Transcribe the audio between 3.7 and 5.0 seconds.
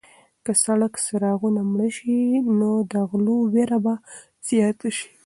به زیاته